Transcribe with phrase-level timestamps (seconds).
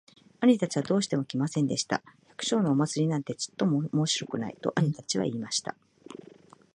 [0.39, 2.01] 兄たちはどうしても来ませんでした。
[2.29, 5.75] 「百姓のお祭なんてちっとも面白くない。」と兄たちは言いました。